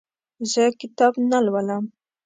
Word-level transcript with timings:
زه 0.51 0.63
کتاب 0.81 1.13
نه 1.29 1.37
لولم. 1.45 1.83